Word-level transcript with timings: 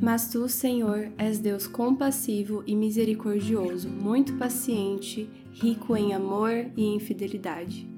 Mas 0.00 0.28
tu, 0.28 0.48
Senhor, 0.48 1.12
és 1.18 1.38
Deus 1.38 1.66
compassivo 1.66 2.62
e 2.66 2.74
misericordioso, 2.74 3.88
muito 3.88 4.34
paciente, 4.34 5.28
rico 5.52 5.94
em 5.94 6.14
amor 6.14 6.70
e 6.74 6.86
em 6.86 6.98
fidelidade. 6.98 7.89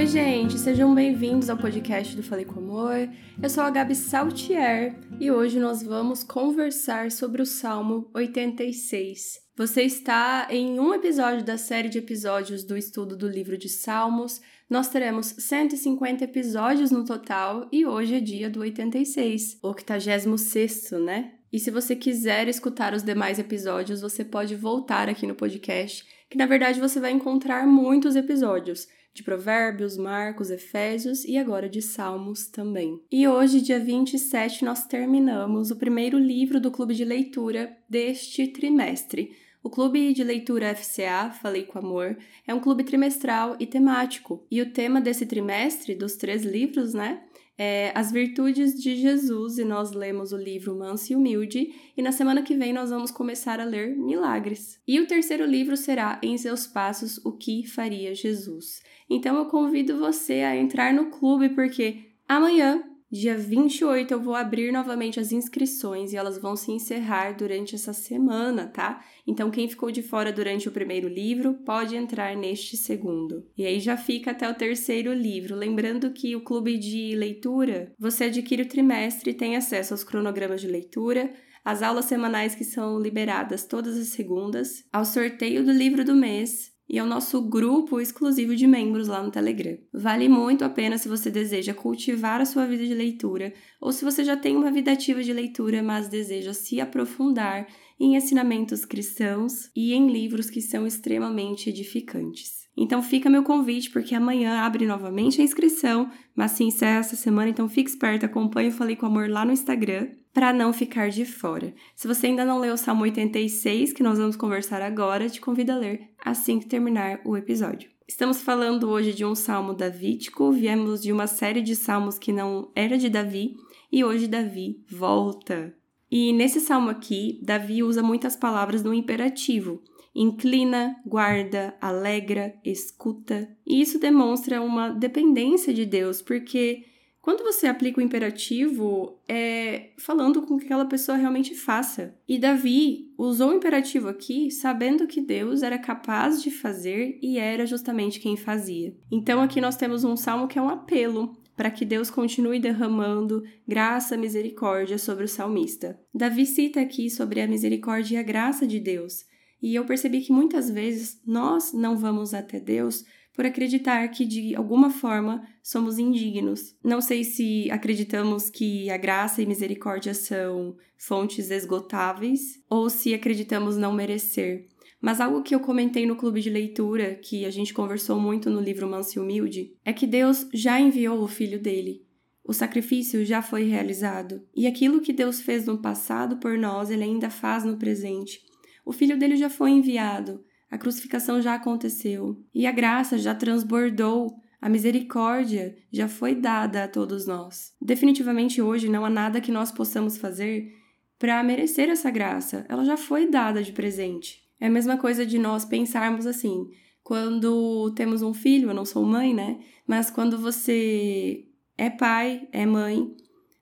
Oi, 0.00 0.06
gente, 0.06 0.58
sejam 0.58 0.94
bem-vindos 0.94 1.50
ao 1.50 1.58
podcast 1.58 2.16
do 2.16 2.22
Falei 2.22 2.46
com 2.46 2.58
Amor. 2.58 3.06
Eu 3.42 3.50
sou 3.50 3.62
a 3.62 3.68
Gabi 3.68 3.94
Saltier 3.94 4.98
e 5.20 5.30
hoje 5.30 5.60
nós 5.60 5.82
vamos 5.82 6.24
conversar 6.24 7.12
sobre 7.12 7.42
o 7.42 7.46
Salmo 7.46 8.10
86. 8.14 9.40
Você 9.58 9.82
está 9.82 10.46
em 10.48 10.80
um 10.80 10.94
episódio 10.94 11.44
da 11.44 11.58
série 11.58 11.90
de 11.90 11.98
episódios 11.98 12.64
do 12.64 12.78
estudo 12.78 13.14
do 13.14 13.28
livro 13.28 13.58
de 13.58 13.68
Salmos. 13.68 14.40
Nós 14.70 14.88
teremos 14.88 15.34
150 15.38 16.24
episódios 16.24 16.90
no 16.90 17.04
total 17.04 17.68
e 17.70 17.84
hoje 17.84 18.14
é 18.14 18.20
dia 18.20 18.48
do 18.48 18.60
86, 18.60 19.58
o 19.62 19.68
86, 19.68 20.92
né? 20.92 21.34
E 21.52 21.58
se 21.58 21.70
você 21.70 21.94
quiser 21.94 22.48
escutar 22.48 22.94
os 22.94 23.02
demais 23.02 23.38
episódios, 23.38 24.00
você 24.00 24.24
pode 24.24 24.56
voltar 24.56 25.10
aqui 25.10 25.26
no 25.26 25.34
podcast, 25.34 26.06
que 26.30 26.38
na 26.38 26.46
verdade 26.46 26.80
você 26.80 27.00
vai 27.00 27.10
encontrar 27.10 27.66
muitos 27.66 28.14
episódios 28.14 28.86
de 29.12 29.24
Provérbios, 29.24 29.96
Marcos, 29.96 30.50
Efésios 30.50 31.24
e 31.24 31.36
agora 31.36 31.68
de 31.68 31.82
Salmos 31.82 32.46
também. 32.46 33.02
E 33.10 33.26
hoje, 33.26 33.60
dia 33.60 33.80
27, 33.80 34.64
nós 34.64 34.86
terminamos 34.86 35.72
o 35.72 35.76
primeiro 35.76 36.16
livro 36.16 36.60
do 36.60 36.70
clube 36.70 36.94
de 36.94 37.04
leitura 37.04 37.76
deste 37.88 38.46
trimestre. 38.46 39.32
O 39.62 39.68
Clube 39.68 40.14
de 40.14 40.24
Leitura 40.24 40.74
FCA, 40.74 41.30
Falei 41.30 41.64
com 41.64 41.78
Amor, 41.78 42.16
é 42.46 42.54
um 42.54 42.60
clube 42.60 42.82
trimestral 42.82 43.56
e 43.60 43.66
temático. 43.66 44.46
E 44.50 44.62
o 44.62 44.72
tema 44.72 45.00
desse 45.02 45.26
trimestre, 45.26 45.94
dos 45.94 46.16
três 46.16 46.44
livros, 46.44 46.94
né? 46.94 47.20
É 47.62 47.92
As 47.94 48.10
Virtudes 48.10 48.72
de 48.72 48.96
Jesus, 48.96 49.58
e 49.58 49.64
nós 49.64 49.92
lemos 49.92 50.32
o 50.32 50.36
livro 50.38 50.74
Manso 50.74 51.12
e 51.12 51.14
Humilde, 51.14 51.74
e 51.94 52.00
na 52.00 52.10
semana 52.10 52.40
que 52.40 52.56
vem 52.56 52.72
nós 52.72 52.88
vamos 52.88 53.10
começar 53.10 53.60
a 53.60 53.64
ler 53.64 53.94
Milagres. 53.94 54.80
E 54.88 54.98
o 54.98 55.06
terceiro 55.06 55.44
livro 55.44 55.76
será 55.76 56.18
Em 56.22 56.38
Seus 56.38 56.66
Passos, 56.66 57.18
O 57.22 57.32
que 57.32 57.66
Faria 57.66 58.14
Jesus. 58.14 58.80
Então 59.10 59.36
eu 59.36 59.44
convido 59.44 59.98
você 59.98 60.40
a 60.40 60.56
entrar 60.56 60.94
no 60.94 61.10
clube 61.10 61.50
porque 61.50 61.98
amanhã, 62.26 62.82
dia 63.10 63.36
28, 63.36 64.12
eu 64.12 64.20
vou 64.20 64.34
abrir 64.34 64.72
novamente 64.72 65.18
as 65.18 65.32
inscrições 65.32 66.12
e 66.12 66.16
elas 66.16 66.38
vão 66.38 66.54
se 66.54 66.70
encerrar 66.70 67.32
durante 67.32 67.74
essa 67.74 67.92
semana, 67.92 68.68
tá? 68.68 69.04
Então 69.26 69.50
quem 69.50 69.68
ficou 69.68 69.90
de 69.90 70.02
fora 70.02 70.32
durante 70.32 70.68
o 70.68 70.72
primeiro 70.72 71.08
livro 71.08 71.54
pode 71.64 71.96
entrar 71.96 72.36
neste 72.36 72.76
segundo. 72.76 73.46
E 73.56 73.66
aí 73.66 73.80
já 73.80 73.96
fica 73.96 74.30
até 74.30 74.48
o 74.48 74.54
terceiro 74.54 75.12
livro. 75.12 75.56
Lembrando 75.56 76.12
que 76.12 76.36
o 76.36 76.42
clube 76.42 76.78
de 76.78 77.14
leitura, 77.16 77.92
você 77.98 78.24
adquire 78.24 78.62
o 78.62 78.68
trimestre 78.68 79.30
e 79.30 79.34
tem 79.34 79.56
acesso 79.56 79.92
aos 79.92 80.04
cronogramas 80.04 80.60
de 80.60 80.68
leitura, 80.68 81.32
as 81.64 81.82
aulas 81.82 82.06
semanais 82.06 82.54
que 82.54 82.64
são 82.64 82.98
liberadas 82.98 83.64
todas 83.64 83.98
as 83.98 84.08
segundas, 84.08 84.84
ao 84.92 85.04
sorteio 85.04 85.64
do 85.64 85.72
livro 85.72 86.04
do 86.04 86.14
mês 86.14 86.72
e 86.90 86.98
ao 86.98 87.06
nosso 87.06 87.40
grupo 87.40 88.00
exclusivo 88.00 88.56
de 88.56 88.66
membros 88.66 89.06
lá 89.06 89.22
no 89.22 89.30
Telegram. 89.30 89.78
Vale 89.94 90.28
muito 90.28 90.64
a 90.64 90.68
pena 90.68 90.98
se 90.98 91.08
você 91.08 91.30
deseja 91.30 91.72
cultivar 91.72 92.40
a 92.40 92.44
sua 92.44 92.66
vida 92.66 92.84
de 92.84 92.92
leitura 92.92 93.54
ou 93.80 93.92
se 93.92 94.04
você 94.04 94.24
já 94.24 94.36
tem 94.36 94.56
uma 94.56 94.72
vida 94.72 94.90
ativa 94.90 95.22
de 95.22 95.32
leitura, 95.32 95.84
mas 95.84 96.08
deseja 96.08 96.52
se 96.52 96.80
aprofundar 96.80 97.68
em 97.98 98.16
ensinamentos 98.16 98.84
cristãos 98.84 99.70
e 99.76 99.94
em 99.94 100.10
livros 100.10 100.50
que 100.50 100.60
são 100.60 100.84
extremamente 100.84 101.70
edificantes. 101.70 102.59
Então 102.76 103.02
fica 103.02 103.28
meu 103.28 103.42
convite, 103.42 103.90
porque 103.90 104.14
amanhã 104.14 104.60
abre 104.60 104.86
novamente 104.86 105.40
a 105.40 105.44
inscrição, 105.44 106.10
mas 106.34 106.52
se 106.52 106.64
encerra 106.64 107.00
essa 107.00 107.16
semana, 107.16 107.50
então 107.50 107.68
fique 107.68 107.90
esperto, 107.90 108.24
acompanhe 108.24 108.68
o 108.68 108.72
Falei 108.72 108.96
com 108.96 109.06
Amor 109.06 109.28
lá 109.28 109.44
no 109.44 109.52
Instagram 109.52 110.08
para 110.32 110.52
não 110.52 110.72
ficar 110.72 111.10
de 111.10 111.24
fora. 111.24 111.74
Se 111.94 112.06
você 112.06 112.28
ainda 112.28 112.44
não 112.44 112.58
leu 112.58 112.74
o 112.74 112.78
Salmo 112.78 113.02
86, 113.02 113.92
que 113.92 114.02
nós 114.02 114.18
vamos 114.18 114.36
conversar 114.36 114.80
agora, 114.80 115.28
te 115.28 115.40
convido 115.40 115.72
a 115.72 115.76
ler 115.76 116.10
assim 116.24 116.58
que 116.58 116.68
terminar 116.68 117.20
o 117.24 117.36
episódio. 117.36 117.90
Estamos 118.08 118.42
falando 118.42 118.88
hoje 118.88 119.12
de 119.12 119.24
um 119.24 119.34
salmo 119.34 119.74
davídico, 119.74 120.50
viemos 120.50 121.00
de 121.02 121.12
uma 121.12 121.26
série 121.26 121.62
de 121.62 121.76
salmos 121.76 122.18
que 122.18 122.32
não 122.32 122.70
era 122.74 122.98
de 122.98 123.08
Davi, 123.08 123.54
e 123.90 124.04
hoje 124.04 124.26
Davi 124.26 124.84
volta. 124.90 125.74
E 126.10 126.32
nesse 126.32 126.60
salmo 126.60 126.90
aqui, 126.90 127.38
Davi 127.40 127.84
usa 127.84 128.02
muitas 128.02 128.34
palavras 128.34 128.82
no 128.82 128.92
imperativo. 128.92 129.80
Inclina, 130.14 130.96
guarda, 131.06 131.76
alegra, 131.80 132.54
escuta. 132.64 133.48
E 133.66 133.80
isso 133.80 133.98
demonstra 133.98 134.60
uma 134.60 134.90
dependência 134.90 135.72
de 135.72 135.86
Deus, 135.86 136.20
porque 136.20 136.84
quando 137.22 137.44
você 137.44 137.66
aplica 137.66 138.00
o 138.00 138.02
imperativo, 138.02 139.20
é 139.28 139.90
falando 139.98 140.40
com 140.42 140.56
que 140.56 140.64
aquela 140.64 140.86
pessoa 140.86 141.18
realmente 141.18 141.54
faça. 141.54 142.14
E 142.26 142.38
Davi 142.38 143.12
usou 143.18 143.50
o 143.50 143.54
imperativo 143.54 144.08
aqui 144.08 144.50
sabendo 144.50 145.06
que 145.06 145.20
Deus 145.20 145.62
era 145.62 145.78
capaz 145.78 146.42
de 146.42 146.50
fazer 146.50 147.18
e 147.22 147.38
era 147.38 147.66
justamente 147.66 148.20
quem 148.20 148.36
fazia. 148.36 148.96
Então 149.12 149.42
aqui 149.42 149.60
nós 149.60 149.76
temos 149.76 150.02
um 150.02 150.16
salmo 150.16 150.48
que 150.48 150.58
é 150.58 150.62
um 150.62 150.70
apelo 150.70 151.36
para 151.54 151.70
que 151.70 151.84
Deus 151.84 152.10
continue 152.10 152.58
derramando 152.58 153.42
graça 153.68 154.16
misericórdia 154.16 154.96
sobre 154.96 155.24
o 155.24 155.28
salmista. 155.28 156.00
Davi 156.14 156.46
cita 156.46 156.80
aqui 156.80 157.10
sobre 157.10 157.42
a 157.42 157.46
misericórdia 157.46 158.14
e 158.14 158.18
a 158.18 158.22
graça 158.22 158.66
de 158.66 158.80
Deus. 158.80 159.26
E 159.62 159.74
eu 159.74 159.84
percebi 159.84 160.20
que 160.20 160.32
muitas 160.32 160.70
vezes 160.70 161.20
nós 161.26 161.72
não 161.72 161.96
vamos 161.96 162.32
até 162.32 162.58
Deus 162.58 163.04
por 163.34 163.46
acreditar 163.46 164.06
que 164.08 164.24
de 164.24 164.54
alguma 164.54 164.90
forma 164.90 165.42
somos 165.62 165.98
indignos. 165.98 166.76
Não 166.84 167.00
sei 167.00 167.24
se 167.24 167.70
acreditamos 167.70 168.50
que 168.50 168.90
a 168.90 168.96
graça 168.96 169.40
e 169.40 169.46
misericórdia 169.46 170.14
são 170.14 170.76
fontes 170.96 171.50
esgotáveis 171.50 172.62
ou 172.68 172.90
se 172.90 173.14
acreditamos 173.14 173.76
não 173.76 173.92
merecer. 173.92 174.66
Mas 175.00 175.20
algo 175.20 175.42
que 175.42 175.54
eu 175.54 175.60
comentei 175.60 176.04
no 176.04 176.16
clube 176.16 176.42
de 176.42 176.50
leitura, 176.50 177.14
que 177.14 177.46
a 177.46 177.50
gente 177.50 177.72
conversou 177.72 178.20
muito 178.20 178.50
no 178.50 178.60
livro 178.60 178.86
Manso 178.86 179.18
e 179.18 179.22
Humilde, 179.22 179.74
é 179.84 179.92
que 179.92 180.06
Deus 180.06 180.46
já 180.52 180.78
enviou 180.78 181.22
o 181.22 181.28
filho 181.28 181.58
dele. 181.58 182.04
O 182.44 182.52
sacrifício 182.52 183.24
já 183.24 183.40
foi 183.40 183.64
realizado. 183.64 184.42
E 184.54 184.66
aquilo 184.66 185.00
que 185.00 185.12
Deus 185.12 185.40
fez 185.40 185.64
no 185.64 185.78
passado 185.78 186.36
por 186.36 186.58
nós, 186.58 186.90
ele 186.90 187.04
ainda 187.04 187.30
faz 187.30 187.64
no 187.64 187.78
presente. 187.78 188.42
O 188.84 188.92
filho 188.92 189.18
dele 189.18 189.36
já 189.36 189.50
foi 189.50 189.70
enviado. 189.70 190.44
A 190.70 190.78
crucificação 190.78 191.42
já 191.42 191.54
aconteceu 191.54 192.42
e 192.54 192.66
a 192.66 192.72
graça 192.72 193.18
já 193.18 193.34
transbordou, 193.34 194.36
a 194.60 194.68
misericórdia 194.68 195.76
já 195.90 196.06
foi 196.06 196.34
dada 196.34 196.84
a 196.84 196.88
todos 196.88 197.26
nós. 197.26 197.72
Definitivamente 197.80 198.62
hoje 198.62 198.88
não 198.88 199.04
há 199.04 199.10
nada 199.10 199.40
que 199.40 199.50
nós 199.50 199.72
possamos 199.72 200.16
fazer 200.16 200.72
para 201.18 201.42
merecer 201.42 201.90
essa 201.90 202.10
graça, 202.10 202.64
ela 202.66 202.82
já 202.82 202.96
foi 202.96 203.28
dada 203.28 203.62
de 203.62 203.72
presente. 203.72 204.40
É 204.58 204.68
a 204.68 204.70
mesma 204.70 204.96
coisa 204.96 205.26
de 205.26 205.38
nós 205.38 205.66
pensarmos 205.66 206.26
assim, 206.26 206.70
quando 207.02 207.92
temos 207.94 208.22
um 208.22 208.32
filho, 208.32 208.70
eu 208.70 208.74
não 208.74 208.86
sou 208.86 209.04
mãe, 209.04 209.34
né? 209.34 209.58
Mas 209.86 210.10
quando 210.10 210.38
você 210.38 211.44
é 211.76 211.90
pai, 211.90 212.48
é 212.52 212.64
mãe, 212.64 213.14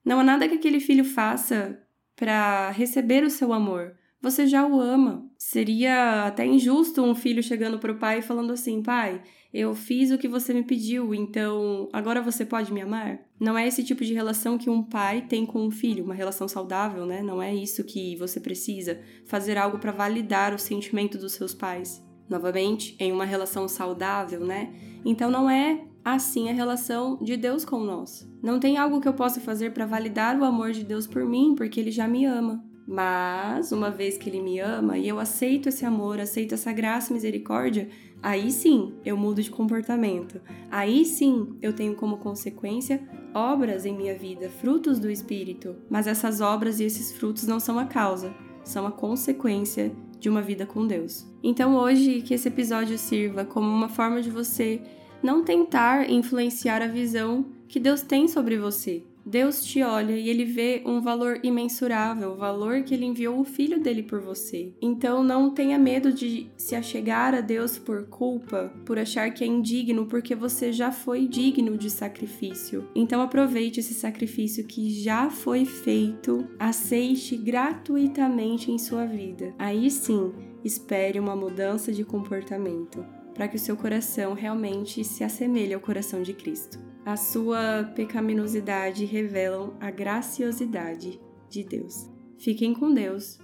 não 0.04 0.20
há 0.20 0.24
nada 0.24 0.48
que 0.48 0.54
aquele 0.54 0.78
filho 0.78 1.04
faça 1.04 1.82
para 2.14 2.70
receber 2.70 3.24
o 3.24 3.30
seu 3.30 3.52
amor 3.52 3.97
você 4.20 4.46
já 4.46 4.66
o 4.66 4.80
ama. 4.80 5.24
Seria 5.36 6.26
até 6.26 6.44
injusto 6.44 7.02
um 7.02 7.14
filho 7.14 7.42
chegando 7.42 7.78
para 7.78 7.92
o 7.92 7.98
pai 7.98 8.18
e 8.18 8.22
falando 8.22 8.52
assim: 8.52 8.82
pai, 8.82 9.22
eu 9.52 9.74
fiz 9.74 10.10
o 10.10 10.18
que 10.18 10.28
você 10.28 10.52
me 10.52 10.62
pediu, 10.62 11.14
então 11.14 11.88
agora 11.92 12.20
você 12.20 12.44
pode 12.44 12.72
me 12.72 12.80
amar? 12.80 13.20
Não 13.40 13.56
é 13.56 13.66
esse 13.66 13.82
tipo 13.82 14.04
de 14.04 14.12
relação 14.12 14.58
que 14.58 14.68
um 14.68 14.82
pai 14.82 15.22
tem 15.22 15.46
com 15.46 15.66
um 15.66 15.70
filho, 15.70 16.04
uma 16.04 16.14
relação 16.14 16.46
saudável, 16.46 17.06
né? 17.06 17.22
Não 17.22 17.40
é 17.40 17.54
isso 17.54 17.84
que 17.84 18.16
você 18.16 18.40
precisa, 18.40 19.00
fazer 19.26 19.56
algo 19.56 19.78
para 19.78 19.92
validar 19.92 20.54
o 20.54 20.58
sentimento 20.58 21.16
dos 21.16 21.32
seus 21.32 21.54
pais. 21.54 22.04
Novamente, 22.28 22.94
em 23.00 23.10
uma 23.10 23.24
relação 23.24 23.66
saudável, 23.66 24.40
né? 24.44 24.74
Então 25.02 25.30
não 25.30 25.48
é 25.48 25.82
assim 26.04 26.50
a 26.50 26.52
relação 26.52 27.18
de 27.22 27.36
Deus 27.36 27.64
com 27.64 27.80
nós. 27.80 28.28
Não 28.42 28.60
tem 28.60 28.76
algo 28.76 29.00
que 29.00 29.08
eu 29.08 29.14
possa 29.14 29.40
fazer 29.40 29.72
para 29.72 29.86
validar 29.86 30.38
o 30.38 30.44
amor 30.44 30.72
de 30.72 30.84
Deus 30.84 31.06
por 31.06 31.24
mim, 31.24 31.54
porque 31.56 31.80
ele 31.80 31.90
já 31.90 32.06
me 32.06 32.26
ama. 32.26 32.62
Mas, 32.90 33.70
uma 33.70 33.90
vez 33.90 34.16
que 34.16 34.30
ele 34.30 34.40
me 34.40 34.58
ama 34.58 34.96
e 34.96 35.06
eu 35.06 35.18
aceito 35.18 35.68
esse 35.68 35.84
amor, 35.84 36.18
aceito 36.18 36.54
essa 36.54 36.72
graça 36.72 37.10
e 37.10 37.14
misericórdia, 37.14 37.86
aí 38.22 38.50
sim 38.50 38.94
eu 39.04 39.14
mudo 39.14 39.42
de 39.42 39.50
comportamento. 39.50 40.40
Aí 40.70 41.04
sim 41.04 41.54
eu 41.60 41.74
tenho 41.74 41.94
como 41.94 42.16
consequência 42.16 43.06
obras 43.34 43.84
em 43.84 43.94
minha 43.94 44.16
vida, 44.16 44.48
frutos 44.48 44.98
do 44.98 45.10
Espírito. 45.10 45.76
Mas 45.90 46.06
essas 46.06 46.40
obras 46.40 46.80
e 46.80 46.84
esses 46.84 47.12
frutos 47.12 47.46
não 47.46 47.60
são 47.60 47.78
a 47.78 47.84
causa, 47.84 48.32
são 48.64 48.86
a 48.86 48.90
consequência 48.90 49.92
de 50.18 50.30
uma 50.30 50.40
vida 50.40 50.64
com 50.64 50.86
Deus. 50.86 51.26
Então, 51.42 51.76
hoje, 51.76 52.22
que 52.22 52.32
esse 52.32 52.48
episódio 52.48 52.96
sirva 52.96 53.44
como 53.44 53.68
uma 53.68 53.90
forma 53.90 54.22
de 54.22 54.30
você 54.30 54.80
não 55.22 55.44
tentar 55.44 56.08
influenciar 56.08 56.80
a 56.80 56.86
visão 56.86 57.44
que 57.68 57.78
Deus 57.78 58.02
tem 58.02 58.26
sobre 58.26 58.56
você, 58.56 59.02
Deus 59.28 59.62
te 59.62 59.82
olha 59.82 60.16
e 60.16 60.30
ele 60.30 60.46
vê 60.46 60.82
um 60.86 61.02
valor 61.02 61.38
imensurável, 61.42 62.32
o 62.32 62.36
valor 62.36 62.82
que 62.82 62.94
ele 62.94 63.04
enviou 63.04 63.38
o 63.38 63.44
filho 63.44 63.78
dele 63.78 64.02
por 64.02 64.22
você. 64.22 64.72
Então 64.80 65.22
não 65.22 65.50
tenha 65.50 65.78
medo 65.78 66.10
de 66.10 66.50
se 66.56 66.74
achegar 66.74 67.34
a 67.34 67.42
Deus 67.42 67.76
por 67.76 68.06
culpa, 68.06 68.72
por 68.86 68.98
achar 68.98 69.30
que 69.34 69.44
é 69.44 69.46
indigno, 69.46 70.06
porque 70.06 70.34
você 70.34 70.72
já 70.72 70.90
foi 70.90 71.28
digno 71.28 71.76
de 71.76 71.90
sacrifício. 71.90 72.88
Então 72.94 73.20
aproveite 73.20 73.80
esse 73.80 73.92
sacrifício 73.92 74.64
que 74.64 74.88
já 74.88 75.28
foi 75.28 75.66
feito, 75.66 76.48
aceite 76.58 77.36
gratuitamente 77.36 78.72
em 78.72 78.78
sua 78.78 79.04
vida. 79.04 79.54
Aí 79.58 79.90
sim, 79.90 80.32
espere 80.64 81.20
uma 81.20 81.36
mudança 81.36 81.92
de 81.92 82.02
comportamento 82.02 83.04
para 83.34 83.46
que 83.46 83.56
o 83.56 83.60
seu 83.60 83.76
coração 83.76 84.32
realmente 84.32 85.04
se 85.04 85.22
assemelhe 85.22 85.74
ao 85.74 85.80
coração 85.80 86.22
de 86.22 86.32
Cristo. 86.32 86.87
A 87.08 87.16
sua 87.16 87.90
pecaminosidade 87.96 89.06
revelam 89.06 89.74
a 89.80 89.90
graciosidade 89.90 91.18
de 91.48 91.64
Deus. 91.64 92.06
Fiquem 92.36 92.74
com 92.74 92.92
Deus 92.92 93.38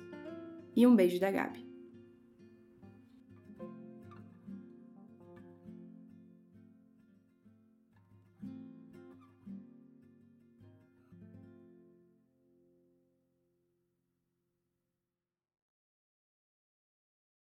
e 0.76 0.86
um 0.86 0.94
beijo 0.94 1.18
da 1.18 1.30
Gabi. 1.30 1.63